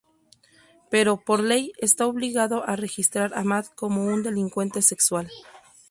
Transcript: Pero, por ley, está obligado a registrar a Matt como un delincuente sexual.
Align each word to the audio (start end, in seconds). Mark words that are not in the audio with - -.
Pero, 0.89 1.11
por 1.27 1.41
ley, 1.41 1.73
está 1.77 2.07
obligado 2.07 2.65
a 2.67 2.75
registrar 2.75 3.33
a 3.37 3.43
Matt 3.43 3.67
como 3.75 4.03
un 4.07 4.23
delincuente 4.23 4.81
sexual. 4.81 5.29